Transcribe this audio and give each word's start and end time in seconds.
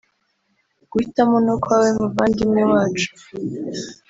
Guhitamo 0.91 1.35
ni 1.43 1.51
ukwawe 1.55 1.89
muvandimwe 1.99 2.61
wacu 2.71 3.09